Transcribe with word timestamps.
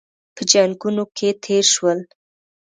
په 0.35 0.41
جنګونو 0.51 1.03
کې 1.17 1.29
تېر 1.43 1.65
شول. 1.73 1.99